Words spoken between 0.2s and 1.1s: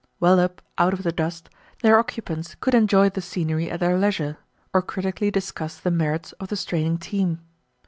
up out of